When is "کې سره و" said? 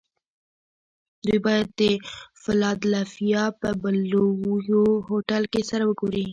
5.51-5.91